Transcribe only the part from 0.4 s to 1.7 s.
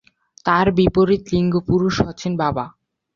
তার বিপরীত লিঙ্গ